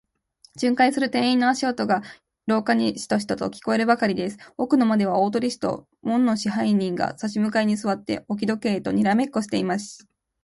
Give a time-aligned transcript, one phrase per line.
[0.57, 2.01] 巡回する店員の足音が、
[2.47, 4.39] 廊下にシトシトと聞こえるばかりです。
[4.57, 10.09] 奥の間では、大鳥氏と門野支配人が、さし向かいにすわって、置き時計とにらめっこをしていました。